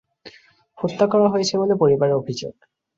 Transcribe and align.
হত্যা 0.77 1.05
করা 1.07 1.27
হয়েছে 1.29 1.53
বলে 1.57 1.73
পরিবারের 1.81 2.19
অভিযোগ। 2.21 2.53